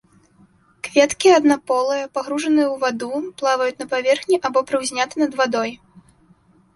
[0.85, 3.09] Кветкі аднаполыя, пагружаныя ў ваду,
[3.41, 5.71] плаваюць на паверхні або прыўзняты над вадой.